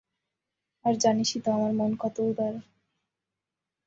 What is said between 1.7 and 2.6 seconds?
মন কত উদার।